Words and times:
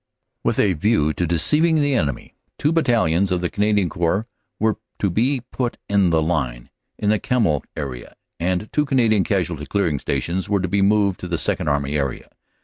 "With 0.43 0.57
a 0.57 0.73
view 0.73 1.13
to 1.13 1.27
deceiving 1.27 1.75
the 1.75 1.93
enemy, 1.93 2.33
two 2.57 2.71
battalions 2.71 3.31
of 3.31 3.39
the 3.39 3.49
FROM 3.49 3.63
ARRAS 3.65 3.75
TO 3.75 3.79
AMIENS 3.81 3.85
19 3.85 3.89
Canadian 3.89 3.89
Corps 3.89 4.27
were 4.59 4.77
to 4.97 5.09
be 5.11 5.41
put 5.51 5.77
in 5.87 6.09
the 6.09 6.23
line 6.23 6.71
in 6.97 7.11
the 7.11 7.19
Kemmel 7.19 7.63
area, 7.77 8.15
and 8.39 8.67
two 8.73 8.85
Canadian 8.85 9.23
Casualty 9.23 9.67
Clearing 9.67 9.99
Stations 9.99 10.49
were 10.49 10.59
to 10.59 10.67
be 10.67 10.81
moved 10.81 11.19
to 11.19 11.27
the 11.27 11.37
Second 11.37 11.67
Army 11.67 11.95
area. 11.97 12.31